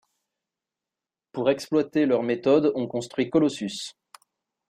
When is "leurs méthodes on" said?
2.07-2.87